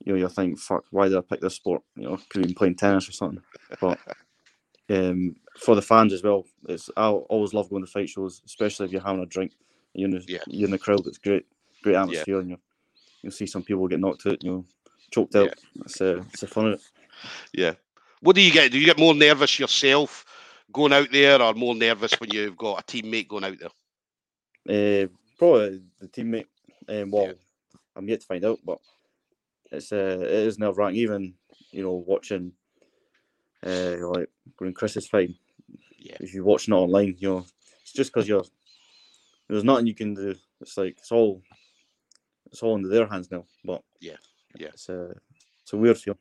you 0.05 0.13
know, 0.13 0.19
you 0.19 0.29
think, 0.29 0.59
fuck, 0.59 0.85
why 0.91 1.09
did 1.09 1.19
I 1.19 1.21
pick 1.21 1.41
this 1.41 1.55
sport? 1.55 1.83
You 1.97 2.05
know, 2.05 2.17
could 2.29 2.41
have 2.41 2.47
been 2.47 2.55
playing 2.55 2.77
tennis 2.77 3.09
or 3.09 3.13
something. 3.13 3.43
But 3.81 3.99
um, 4.91 5.37
for 5.59 5.75
the 5.75 5.83
fans 5.83 6.13
as 6.13 6.23
well, 6.23 6.45
it's 6.69 6.91
I 6.97 7.09
always 7.09 7.55
love 7.55 7.71
going 7.71 7.85
to 7.85 7.91
fight 7.91 8.09
shows, 8.09 8.43
especially 8.47 8.87
if 8.87 8.93
you're 8.93 9.03
having 9.03 9.23
a 9.23 9.27
drink. 9.27 9.53
You're 9.95 10.09
in 10.09 10.15
the, 10.15 10.25
yeah. 10.27 10.39
you're 10.47 10.67
in 10.67 10.73
the 10.73 10.79
crowd. 10.79 11.07
It's 11.07 11.19
great, 11.19 11.45
great 11.83 11.97
atmosphere, 11.97 12.37
yeah. 12.37 12.41
and 12.41 12.51
you 12.51 12.59
you'll 13.23 13.33
see 13.33 13.47
some 13.47 13.63
people 13.63 13.89
get 13.89 14.01
knocked 14.01 14.27
out. 14.27 14.43
You 14.43 14.51
know, 14.51 14.65
choked 15.11 15.35
out. 15.37 15.47
Yeah. 15.75 15.83
It's 15.85 16.01
uh, 16.01 16.23
it's 16.33 16.43
a 16.43 16.47
fun 16.47 16.69
of 16.69 16.73
it. 16.75 16.81
Yeah. 17.53 17.75
What 18.23 18.35
do 18.35 18.41
you 18.41 18.51
get? 18.51 18.73
Do 18.73 18.79
you 18.79 18.87
get 18.87 18.99
more 18.99 19.15
nervous 19.15 19.59
yourself 19.59 20.25
going 20.73 20.95
out 20.95 21.13
there, 21.13 21.43
or 21.43 21.53
more 21.53 21.75
nervous 21.75 22.19
when 22.19 22.31
you've 22.31 22.57
got 22.57 22.81
a 22.81 22.83
teammate 22.83 23.29
going 23.29 23.45
out 23.45 23.57
there? 23.59 25.05
Uh, 25.05 25.09
probably 25.39 25.83
the 26.01 26.09
teammate. 26.09 26.47
Um, 26.89 27.11
well. 27.11 27.35
I'm 27.97 28.09
yet 28.09 28.21
to 28.21 28.27
find 28.27 28.45
out, 28.45 28.59
but 28.65 28.79
it's 29.71 29.93
uh, 29.93 30.19
it 30.21 30.31
is 30.31 30.59
nerve 30.59 30.79
wracking. 30.79 30.97
Even 30.97 31.35
you 31.71 31.83
know 31.83 32.05
watching, 32.07 32.53
uh, 33.65 33.97
like 34.09 34.29
when 34.59 34.75
Chris 34.75 34.97
is 34.97 35.09
fighting. 35.09 35.37
Yeah. 35.99 36.17
If 36.21 36.33
you're 36.33 36.45
watching 36.45 36.75
it 36.75 36.79
online, 36.79 37.17
you 37.19 37.29
know 37.29 37.45
it's 37.83 37.93
just 37.93 38.13
because 38.13 38.29
you're 38.29 38.45
there's 39.49 39.65
nothing 39.65 39.87
you 39.87 39.95
can 39.95 40.15
do. 40.15 40.35
It's 40.61 40.77
like 40.77 40.97
it's 40.99 41.13
all 41.13 41.43
it's 42.47 42.63
all 42.63 42.77
into 42.77 42.89
their 42.89 43.07
hands 43.07 43.31
now. 43.31 43.45
But 43.65 43.83
yeah, 44.01 44.17
yeah, 44.57 44.69
it's 44.69 44.89
a 44.89 45.15
it's 45.63 45.73
a 45.73 45.77
weird 45.77 45.99
feel. 45.99 46.19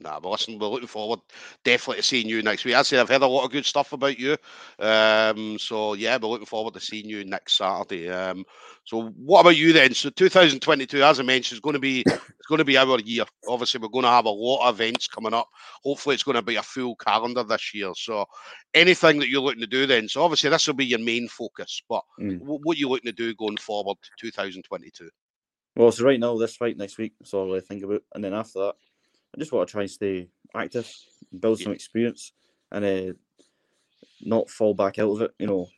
Nah, 0.00 0.18
but 0.18 0.30
listen, 0.30 0.58
we're 0.58 0.66
looking 0.66 0.88
forward 0.88 1.20
definitely 1.64 2.00
to 2.00 2.02
seeing 2.02 2.28
you 2.28 2.42
next 2.42 2.64
week. 2.64 2.74
I 2.74 2.82
say 2.82 2.98
I've 2.98 3.08
heard 3.08 3.22
a 3.22 3.26
lot 3.28 3.44
of 3.44 3.52
good 3.52 3.64
stuff 3.64 3.92
about 3.92 4.18
you. 4.18 4.36
Um, 4.80 5.56
so 5.56 5.94
yeah, 5.94 6.18
we're 6.20 6.28
looking 6.28 6.46
forward 6.46 6.74
to 6.74 6.80
seeing 6.80 7.08
you 7.08 7.24
next 7.24 7.56
Saturday. 7.58 8.10
Um, 8.10 8.44
so 8.82 9.10
what 9.16 9.42
about 9.42 9.56
you 9.56 9.72
then? 9.72 9.94
So 9.94 10.10
2022, 10.10 11.00
as 11.00 11.20
I 11.20 11.22
mentioned, 11.22 11.56
is 11.56 11.60
going 11.60 11.74
to 11.74 11.80
be 11.80 12.00
it's 12.00 12.46
going 12.48 12.58
to 12.58 12.64
be 12.64 12.76
our 12.76 12.98
year. 13.00 13.24
Obviously, 13.46 13.80
we're 13.80 13.88
going 13.88 14.04
to 14.04 14.10
have 14.10 14.24
a 14.24 14.30
lot 14.30 14.68
of 14.68 14.74
events 14.74 15.06
coming 15.06 15.32
up. 15.32 15.48
Hopefully, 15.84 16.14
it's 16.14 16.24
going 16.24 16.34
to 16.34 16.42
be 16.42 16.56
a 16.56 16.62
full 16.62 16.96
calendar 16.96 17.44
this 17.44 17.72
year. 17.72 17.92
So 17.94 18.26
anything 18.74 19.20
that 19.20 19.28
you're 19.28 19.42
looking 19.42 19.60
to 19.60 19.66
do 19.68 19.86
then. 19.86 20.08
So 20.08 20.24
obviously, 20.24 20.50
this 20.50 20.66
will 20.66 20.74
be 20.74 20.86
your 20.86 20.98
main 20.98 21.28
focus. 21.28 21.82
But 21.88 22.02
mm. 22.20 22.40
what 22.40 22.76
are 22.76 22.80
you 22.80 22.88
looking 22.88 23.12
to 23.12 23.16
do 23.16 23.32
going 23.36 23.58
forward 23.58 23.96
to 24.02 24.26
2022? 24.26 25.08
Well, 25.76 25.92
so 25.92 26.04
right 26.04 26.18
now, 26.18 26.36
this 26.36 26.56
fight 26.56 26.76
next 26.76 26.98
week. 26.98 27.12
So 27.22 27.38
all 27.38 27.56
I 27.56 27.60
think 27.60 27.84
about, 27.84 28.02
and 28.12 28.24
then 28.24 28.34
after 28.34 28.58
that 28.58 28.74
I 29.34 29.38
just 29.38 29.52
want 29.52 29.68
to 29.68 29.72
try 29.72 29.82
and 29.82 29.90
stay 29.90 30.28
active, 30.54 30.88
build 31.40 31.58
some 31.58 31.72
experience, 31.72 32.32
and 32.70 32.84
uh, 32.84 33.12
not 34.22 34.48
fall 34.48 34.74
back 34.74 34.98
out 34.98 35.10
of 35.10 35.22
it. 35.22 35.32
You 35.38 35.48
know, 35.48 35.68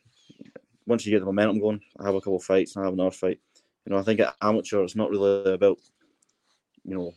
once 0.85 1.05
you 1.05 1.11
get 1.11 1.19
the 1.19 1.25
momentum 1.25 1.59
going, 1.59 1.81
I 1.99 2.05
have 2.05 2.15
a 2.15 2.19
couple 2.19 2.35
of 2.35 2.43
fights 2.43 2.75
and 2.75 2.83
I 2.83 2.87
have 2.87 2.93
another 2.93 3.11
fight. 3.11 3.39
You 3.85 3.93
know, 3.93 3.99
I 3.99 4.03
think 4.03 4.19
at 4.19 4.35
amateur, 4.41 4.83
it's 4.83 4.95
not 4.95 5.09
really 5.09 5.53
about, 5.53 5.77
you 6.83 6.95
know, 6.95 7.13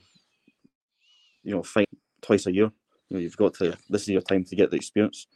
you 1.42 1.54
know, 1.54 1.62
fight 1.62 1.88
twice 2.22 2.46
a 2.46 2.52
year. 2.52 2.70
You 3.08 3.16
know, 3.16 3.18
you've 3.18 3.36
got 3.36 3.54
to. 3.54 3.76
This 3.90 4.02
is 4.02 4.08
your 4.08 4.22
time 4.22 4.44
to 4.44 4.56
get 4.56 4.70
the 4.70 4.76
experience. 4.76 5.26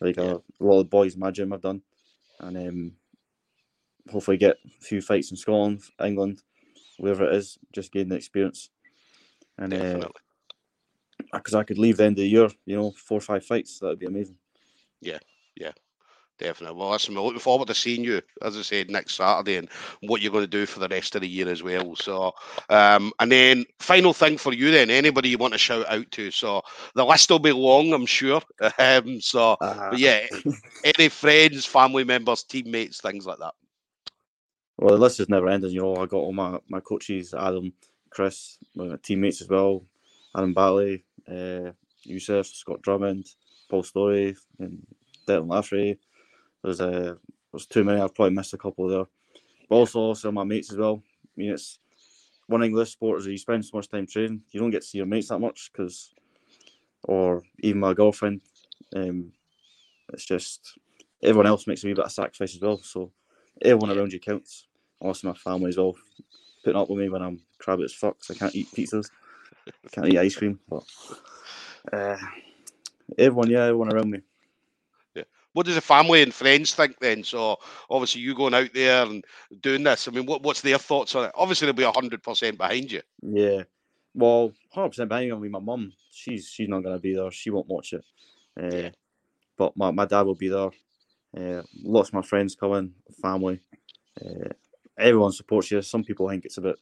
Like 0.00 0.16
yeah. 0.16 0.24
a, 0.24 0.34
a, 0.36 0.64
lot 0.64 0.80
of 0.80 0.90
boys 0.90 1.14
in 1.14 1.20
my 1.20 1.30
gym 1.30 1.52
have 1.52 1.62
done, 1.62 1.82
and 2.40 2.56
um, 2.56 2.92
hopefully 4.10 4.36
get 4.36 4.56
a 4.66 4.84
few 4.84 5.00
fights 5.00 5.30
in 5.30 5.36
Scotland, 5.36 5.82
England, 6.04 6.42
wherever 6.98 7.24
it 7.24 7.36
is, 7.36 7.58
just 7.72 7.92
gain 7.92 8.08
the 8.08 8.16
experience. 8.16 8.70
And 9.58 9.72
because 11.32 11.54
I 11.54 11.64
could 11.64 11.78
leave 11.78 11.96
the 11.96 12.04
end 12.04 12.18
of 12.18 12.22
the 12.22 12.28
year, 12.28 12.48
you 12.66 12.76
know, 12.76 12.92
four 12.92 13.18
or 13.18 13.22
five 13.22 13.44
fights, 13.44 13.78
that 13.78 13.86
would 13.86 13.98
be 13.98 14.06
amazing. 14.06 14.36
Yeah, 15.00 15.18
yeah. 15.56 15.72
Definitely. 16.38 16.76
Well, 16.76 16.90
listen, 16.90 17.14
we're 17.14 17.20
looking 17.20 17.38
forward 17.38 17.68
to 17.68 17.74
seeing 17.74 18.02
you, 18.02 18.20
as 18.40 18.56
I 18.56 18.62
said, 18.62 18.90
next 18.90 19.14
Saturday 19.14 19.58
and 19.58 19.68
what 20.00 20.20
you're 20.20 20.32
going 20.32 20.42
to 20.42 20.50
do 20.50 20.66
for 20.66 20.80
the 20.80 20.88
rest 20.88 21.14
of 21.14 21.20
the 21.20 21.28
year 21.28 21.48
as 21.48 21.62
well. 21.62 21.94
So, 21.94 22.32
um, 22.68 23.12
and 23.20 23.30
then 23.30 23.64
final 23.78 24.12
thing 24.12 24.38
for 24.38 24.52
you, 24.52 24.72
then, 24.72 24.90
anybody 24.90 25.28
you 25.28 25.38
want 25.38 25.52
to 25.52 25.58
shout 25.58 25.88
out 25.88 26.10
to. 26.10 26.32
So, 26.32 26.62
the 26.96 27.04
list 27.04 27.30
will 27.30 27.38
be 27.38 27.52
long, 27.52 27.92
I'm 27.92 28.06
sure. 28.06 28.42
Um, 28.78 29.20
so, 29.20 29.52
uh-huh. 29.60 29.90
but 29.90 29.98
yeah, 30.00 30.26
any 30.84 31.08
friends, 31.08 31.64
family 31.64 32.02
members, 32.02 32.42
teammates, 32.42 33.00
things 33.00 33.24
like 33.24 33.38
that. 33.38 33.54
Well, 34.78 34.94
the 34.94 35.00
list 35.00 35.20
is 35.20 35.28
never 35.28 35.48
ending. 35.48 35.70
You 35.70 35.82
know, 35.82 35.96
I 35.96 36.06
got 36.06 36.16
all 36.16 36.32
my, 36.32 36.58
my 36.68 36.80
coaches, 36.80 37.34
Adam, 37.34 37.72
Chris, 38.10 38.58
my 38.74 38.96
teammates 39.02 39.42
as 39.42 39.48
well, 39.48 39.84
Adam 40.36 40.54
Batley, 40.54 41.04
uh, 41.30 41.72
Yusuf, 42.02 42.46
Scott 42.46 42.82
Drummond, 42.82 43.26
Paul 43.68 43.82
Story, 43.82 44.36
and 44.58 44.86
Declan 45.26 45.48
Laffrey. 45.48 45.98
There's 46.62 46.80
uh, 46.80 47.14
there's 47.52 47.66
too 47.66 47.84
many. 47.84 48.00
I've 48.00 48.14
probably 48.14 48.34
missed 48.34 48.54
a 48.54 48.58
couple 48.58 48.88
there. 48.88 49.04
But 49.68 49.76
also, 49.76 50.00
also 50.00 50.32
my 50.32 50.44
mates 50.44 50.70
as 50.72 50.78
well. 50.78 51.02
I 51.04 51.28
mean, 51.36 51.52
it's 51.52 51.78
one 52.46 52.62
English 52.62 52.92
sport 52.92 53.20
is 53.20 53.26
you 53.26 53.38
spend 53.38 53.64
so 53.64 53.76
much 53.76 53.88
time 53.88 54.06
training, 54.06 54.42
you 54.50 54.60
don't 54.60 54.70
get 54.70 54.82
to 54.82 54.88
see 54.88 54.98
your 54.98 55.06
mates 55.06 55.28
that 55.28 55.38
much 55.38 55.70
because, 55.72 56.12
or 57.04 57.42
even 57.60 57.80
my 57.80 57.94
girlfriend. 57.94 58.40
Um, 58.94 59.32
it's 60.12 60.24
just 60.24 60.78
everyone 61.22 61.46
else 61.46 61.66
makes 61.66 61.84
a 61.84 61.86
wee 61.86 61.94
bit 61.94 62.04
of 62.04 62.12
sacrifice 62.12 62.54
as 62.54 62.60
well. 62.60 62.78
So 62.78 63.12
everyone 63.62 63.96
around 63.96 64.12
you 64.12 64.20
counts. 64.20 64.66
Also, 65.00 65.28
my 65.28 65.34
family 65.34 65.70
as 65.70 65.78
well, 65.78 65.96
putting 66.62 66.80
up 66.80 66.88
with 66.88 66.98
me 66.98 67.08
when 67.08 67.22
I'm 67.22 67.40
crabby 67.58 67.84
as 67.84 67.94
fuck. 67.94 68.22
So 68.22 68.34
I 68.34 68.36
can't 68.36 68.54
eat 68.54 68.70
pizzas, 68.72 69.10
can't 69.90 70.08
eat 70.08 70.18
ice 70.18 70.36
cream. 70.36 70.58
But 70.68 70.82
uh, 71.92 72.16
everyone, 73.18 73.50
yeah, 73.50 73.64
everyone 73.64 73.92
around 73.92 74.10
me 74.10 74.20
Yeah. 75.14 75.24
what 75.52 75.66
does 75.66 75.74
the 75.74 75.80
family 75.80 76.22
and 76.22 76.32
friends 76.32 76.74
think 76.74 76.98
then? 77.00 77.24
So 77.24 77.58
obviously 77.90 78.22
you 78.22 78.34
going 78.34 78.54
out 78.54 78.70
there 78.74 79.04
and 79.04 79.24
doing 79.60 79.82
this. 79.82 80.08
I 80.08 80.10
mean, 80.10 80.26
what, 80.26 80.42
what's 80.42 80.60
their 80.60 80.78
thoughts 80.78 81.14
on 81.14 81.26
it? 81.26 81.32
Obviously 81.34 81.66
they'll 81.66 81.74
be 81.74 81.84
hundred 81.84 82.22
percent 82.22 82.58
behind 82.58 82.92
you. 82.92 83.02
Yeah, 83.22 83.62
well, 84.14 84.52
hundred 84.72 84.90
percent 84.90 85.08
behind 85.08 85.40
me. 85.40 85.48
My 85.48 85.58
mum, 85.58 85.92
she's 86.10 86.48
she's 86.48 86.68
not 86.68 86.82
gonna 86.82 86.98
be 86.98 87.14
there. 87.14 87.30
She 87.30 87.50
won't 87.50 87.68
watch 87.68 87.92
it. 87.92 88.04
Uh, 88.60 88.76
yeah. 88.76 88.90
But 89.56 89.76
my, 89.76 89.90
my 89.90 90.06
dad 90.06 90.22
will 90.22 90.34
be 90.34 90.48
there. 90.48 90.70
Uh, 91.36 91.62
lots 91.82 92.08
of 92.08 92.14
my 92.14 92.22
friends 92.22 92.54
coming, 92.54 92.92
family. 93.20 93.60
Uh, 94.20 94.48
everyone 94.98 95.32
supports 95.32 95.70
you. 95.70 95.80
Some 95.82 96.04
people 96.04 96.28
think 96.28 96.44
it's 96.44 96.58
a 96.58 96.62
bit. 96.62 96.76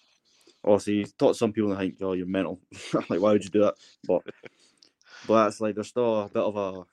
Obviously, 0.64 0.94
you 0.94 1.04
talk 1.04 1.32
to 1.32 1.38
some 1.38 1.52
people 1.52 1.70
and 1.72 1.80
think, 1.80 1.96
"Oh, 2.00 2.12
you're 2.12 2.26
mental." 2.26 2.60
like, 3.08 3.20
why 3.20 3.32
would 3.32 3.44
you 3.44 3.50
do 3.50 3.60
that? 3.60 3.74
But 4.06 4.22
but 5.26 5.44
that's 5.44 5.60
like 5.60 5.74
there's 5.74 5.88
still 5.88 6.22
a 6.22 6.28
bit 6.28 6.42
of 6.42 6.56
a 6.56 6.84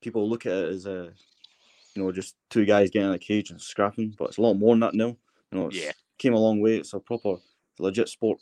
people 0.00 0.28
look 0.28 0.46
at 0.46 0.52
it 0.52 0.68
as 0.70 0.86
a, 0.86 1.12
you 1.94 2.02
know, 2.02 2.10
just 2.10 2.34
two 2.48 2.64
guys 2.64 2.90
getting 2.90 3.08
in 3.08 3.14
a 3.14 3.18
cage 3.18 3.50
and 3.50 3.60
scrapping, 3.60 4.14
but 4.18 4.28
it's 4.28 4.38
a 4.38 4.42
lot 4.42 4.54
more 4.54 4.72
than 4.72 4.80
that 4.80 4.94
now. 4.94 5.16
You 5.52 5.58
know, 5.58 5.70
yeah, 5.70 5.92
came 6.18 6.34
a 6.34 6.38
long 6.38 6.60
way. 6.60 6.76
It's 6.76 6.94
a 6.94 7.00
proper, 7.00 7.36
legit 7.78 8.08
sport. 8.08 8.40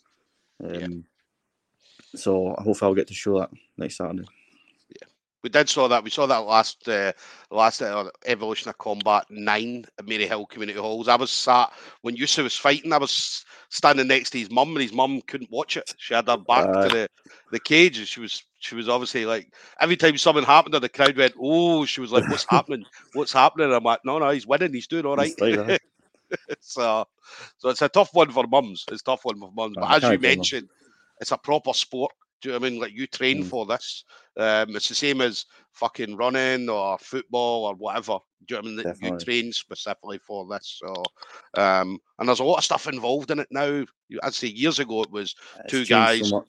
Um, 0.63 0.75
yeah. 0.75 0.87
So 2.15 2.55
I 2.57 2.63
hope 2.63 2.83
I'll 2.83 2.95
get 2.95 3.09
to 3.09 3.15
show 3.15 3.39
that 3.39 3.51
next 3.77 3.97
Saturday 3.97 4.25
we 5.49 5.51
did 5.51 5.69
saw 5.71 5.89
that. 5.89 6.05
We 6.05 6.11
saw 6.11 6.27
that 6.27 6.45
last 6.45 6.87
uh, 6.89 7.13
last 7.51 7.81
uh, 7.81 8.11
Evolution 8.27 8.69
of 8.69 8.77
Combat 8.77 9.25
nine 9.31 9.87
at 9.99 10.05
Maryhill 10.05 10.47
Community 10.47 10.79
Halls. 10.79 11.09
I 11.09 11.17
was 11.17 11.31
sat 11.31 11.73
when 12.03 12.17
Yusuf 12.17 12.45
was 12.45 12.55
fighting. 12.55 12.93
I 12.93 12.99
was 12.99 13.47
standing 13.71 14.09
next 14.09 14.31
to 14.31 14.39
his 14.39 14.51
mum, 14.51 14.69
and 14.77 14.83
his 14.83 14.93
mum 14.93 15.23
couldn't 15.23 15.51
watch 15.51 15.79
it. 15.79 15.95
She 15.97 16.13
had 16.13 16.29
her 16.29 16.37
back 16.37 16.67
uh, 16.69 16.83
to 16.83 16.89
the, 16.95 17.09
the 17.51 17.61
cage, 17.61 17.97
and 17.97 18.07
she 18.07 18.21
was 18.21 18.43
she 18.59 18.75
was 18.75 18.91
obviously 18.91 19.25
like 19.25 19.51
every 19.81 19.97
time 19.97 20.19
something 20.19 20.45
happened, 20.45 20.75
and 20.75 20.85
the 20.85 20.91
crowd 20.91 21.17
went, 21.17 21.33
"Oh!" 21.41 21.87
She 21.87 22.03
was 22.03 22.13
like, 22.13 22.29
"What's 22.29 22.45
happening? 22.51 22.85
What's 23.15 23.33
happening?" 23.33 23.73
I'm 23.73 23.85
like, 23.85 24.01
"No, 24.05 24.19
no, 24.19 24.29
he's 24.29 24.47
winning. 24.47 24.75
He's 24.75 24.87
doing 24.87 25.07
all 25.07 25.17
right." 25.17 25.33
so, 26.61 27.07
so 27.57 27.71
it's 27.71 27.81
a 27.81 27.89
tough 27.89 28.11
one 28.13 28.31
for 28.31 28.47
mums. 28.47 28.85
It's 28.91 29.01
a 29.01 29.05
tough 29.05 29.25
one 29.25 29.41
for 29.41 29.51
mums. 29.57 29.79
But 29.81 29.93
as 29.93 30.03
you 30.11 30.19
mentioned, 30.19 30.69
it's 31.23 31.33
a 31.33 31.39
proper 31.39 31.73
sport. 31.73 32.13
Do 32.41 32.49
you 32.49 32.53
know 32.53 32.61
what 32.61 32.67
I 32.67 32.71
mean? 32.71 32.81
Like 32.81 32.93
you 32.93 33.07
train 33.07 33.43
mm. 33.43 33.47
for 33.47 33.67
this. 33.67 34.05
Um, 34.37 34.77
it's 34.77 34.89
the 34.89 34.95
same 34.95 35.21
as 35.21 35.47
fucking 35.73 36.17
running 36.17 36.69
or 36.69 36.99
football 36.99 37.67
or 37.67 37.75
whatever. 37.75 38.19
Do 38.47 38.55
you 38.55 38.63
know 38.63 38.69
what 38.71 38.87
I 38.87 38.91
mean? 38.91 38.99
That 39.01 39.11
you 39.11 39.19
train 39.19 39.53
specifically 39.53 40.19
for 40.19 40.47
this. 40.47 40.81
So, 40.81 41.03
um, 41.61 41.99
and 42.19 42.29
there's 42.29 42.41
a 42.41 42.45
lot 42.45 42.59
of 42.59 42.65
stuff 42.65 42.87
involved 42.87 43.31
in 43.31 43.41
it 43.41 43.49
now. 43.51 43.85
I'd 44.23 44.35
say 44.35 44.49
years 44.49 44.79
ago 44.79 45.03
it 45.03 45.11
was 45.11 45.35
it's 45.61 45.71
two 45.71 45.85
guys. 45.85 46.29
So 46.29 46.45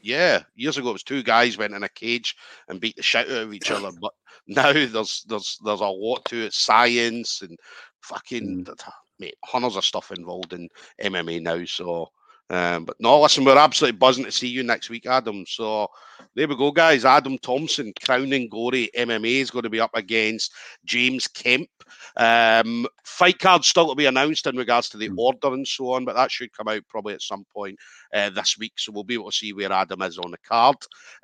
yeah, 0.00 0.42
years 0.54 0.78
ago 0.78 0.90
it 0.90 0.94
was 0.94 1.02
two 1.02 1.22
guys 1.22 1.58
went 1.58 1.74
in 1.74 1.82
a 1.82 1.88
cage 1.88 2.36
and 2.68 2.80
beat 2.80 2.96
the 2.96 3.02
shit 3.02 3.30
out 3.30 3.42
of 3.42 3.54
each 3.54 3.70
other. 3.70 3.90
But 4.00 4.12
now 4.46 4.72
there's 4.72 5.24
there's 5.28 5.58
there's 5.64 5.80
a 5.80 5.86
lot 5.86 6.24
to 6.26 6.46
it, 6.46 6.52
science 6.54 7.42
and 7.42 7.58
fucking 8.02 8.64
mm. 8.64 8.90
mate, 9.18 9.36
hundreds 9.44 9.76
of 9.76 9.84
stuff 9.84 10.12
involved 10.12 10.52
in 10.52 10.68
MMA 11.02 11.42
now. 11.42 11.64
So 11.64 12.08
um, 12.50 12.84
but 12.84 12.96
no, 13.00 13.20
listen, 13.20 13.44
we're 13.44 13.56
absolutely 13.56 13.98
buzzing 13.98 14.24
to 14.24 14.32
see 14.32 14.48
you 14.48 14.62
next 14.62 14.90
week, 14.90 15.06
Adam. 15.06 15.44
So 15.46 15.88
there 16.34 16.48
we 16.48 16.56
go, 16.56 16.70
guys. 16.70 17.04
Adam 17.04 17.38
Thompson, 17.38 17.92
Crown 18.04 18.32
and 18.32 18.50
Glory 18.50 18.90
MMA, 18.96 19.40
is 19.40 19.50
going 19.50 19.62
to 19.62 19.70
be 19.70 19.80
up 19.80 19.94
against 19.94 20.52
James 20.84 21.28
Kemp. 21.28 21.68
Um, 22.16 22.86
fight 23.04 23.38
card 23.38 23.64
still 23.64 23.88
to 23.88 23.94
be 23.94 24.06
announced 24.06 24.46
in 24.46 24.56
regards 24.56 24.88
to 24.90 24.96
the 24.96 25.08
hmm. 25.08 25.18
order 25.18 25.52
and 25.52 25.66
so 25.66 25.92
on, 25.92 26.04
but 26.04 26.14
that 26.14 26.30
should 26.30 26.52
come 26.52 26.68
out 26.68 26.82
probably 26.88 27.14
at 27.14 27.22
some 27.22 27.44
point 27.52 27.78
uh, 28.14 28.30
this 28.30 28.56
week. 28.58 28.72
So 28.76 28.92
we'll 28.92 29.04
be 29.04 29.14
able 29.14 29.30
to 29.30 29.36
see 29.36 29.52
where 29.52 29.72
Adam 29.72 30.02
is 30.02 30.18
on 30.18 30.30
the 30.30 30.38
card. 30.38 30.76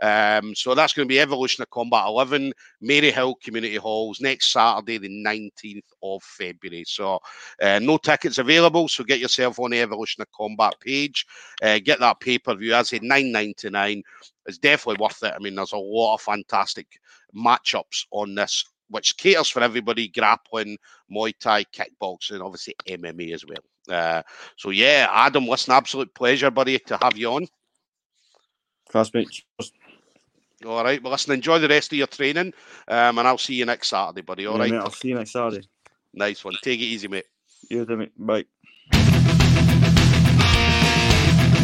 Um, 0.02 0.54
so 0.54 0.74
that's 0.74 0.92
going 0.92 1.06
to 1.06 1.12
be 1.12 1.20
Evolution 1.20 1.62
of 1.62 1.70
Combat 1.70 2.06
11, 2.06 2.52
Maryhill 2.82 3.40
Community 3.40 3.76
Halls 3.76 4.20
next 4.20 4.52
Saturday, 4.52 4.98
the 4.98 5.08
19th 5.08 5.80
of 6.02 6.22
February. 6.22 6.84
So 6.86 7.20
uh, 7.62 7.78
no 7.80 7.96
tickets 7.96 8.38
available. 8.38 8.88
So 8.88 9.04
get 9.04 9.20
yourself 9.20 9.58
on 9.58 9.70
the 9.70 9.80
Evolution 9.80 10.22
of 10.22 10.30
Combat 10.32 10.74
page. 10.80 11.26
Uh, 11.62 11.78
get 11.78 12.00
that 12.00 12.20
pay 12.20 12.38
per 12.38 12.54
view. 12.54 12.74
I 12.74 12.82
say 12.82 13.00
ninety 13.02 13.70
nine. 13.70 14.02
It's 14.50 14.58
definitely 14.58 15.02
worth 15.02 15.22
it. 15.22 15.32
I 15.34 15.38
mean, 15.38 15.54
there's 15.54 15.72
a 15.72 15.78
lot 15.78 16.14
of 16.14 16.20
fantastic 16.20 16.86
matchups 17.34 18.06
on 18.10 18.34
this 18.34 18.64
which 18.90 19.16
caters 19.16 19.48
for 19.48 19.62
everybody 19.62 20.08
grappling, 20.08 20.76
Muay 21.10 21.32
Thai, 21.38 21.64
kickboxing, 21.64 22.44
obviously 22.44 22.74
MMA 22.88 23.32
as 23.32 23.44
well. 23.46 23.64
Uh, 23.88 24.22
so, 24.56 24.70
yeah, 24.70 25.08
Adam, 25.10 25.46
listen, 25.46 25.72
absolute 25.72 26.12
pleasure, 26.14 26.50
buddy, 26.50 26.78
to 26.78 26.98
have 27.00 27.16
you 27.16 27.30
on. 27.30 27.46
Classmate. 28.90 29.42
All 30.66 30.84
right. 30.84 31.02
Well, 31.02 31.12
listen, 31.12 31.32
enjoy 31.32 31.58
the 31.58 31.68
rest 31.68 31.92
of 31.92 31.98
your 31.98 32.08
training, 32.08 32.52
um, 32.88 33.18
and 33.18 33.26
I'll 33.26 33.38
see 33.38 33.54
you 33.54 33.64
next 33.64 33.88
Saturday, 33.88 34.20
buddy. 34.22 34.46
All 34.46 34.56
yeah, 34.56 34.62
right. 34.62 34.70
Mate, 34.72 34.78
I'll 34.78 34.90
see 34.90 35.08
you 35.08 35.14
next 35.14 35.32
Saturday. 35.32 35.66
Nice 36.12 36.44
one. 36.44 36.54
Take 36.62 36.80
it 36.80 36.84
easy, 36.84 37.08
mate. 37.08 37.26
You 37.70 37.86
too, 37.86 37.96
mate. 37.96 38.12
Bye. 38.18 38.44